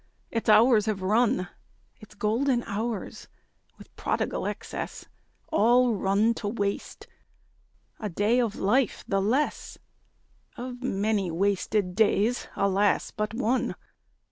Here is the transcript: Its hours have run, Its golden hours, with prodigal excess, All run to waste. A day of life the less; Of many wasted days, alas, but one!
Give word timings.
Its 0.31 0.49
hours 0.49 0.87
have 0.87 1.03
run, 1.03 1.47
Its 1.99 2.15
golden 2.15 2.63
hours, 2.63 3.27
with 3.77 3.95
prodigal 3.95 4.47
excess, 4.47 5.05
All 5.49 5.93
run 5.93 6.33
to 6.33 6.47
waste. 6.47 7.05
A 7.99 8.09
day 8.09 8.39
of 8.41 8.55
life 8.55 9.03
the 9.07 9.21
less; 9.21 9.77
Of 10.57 10.81
many 10.81 11.29
wasted 11.29 11.93
days, 11.93 12.47
alas, 12.57 13.11
but 13.11 13.35
one! 13.35 13.75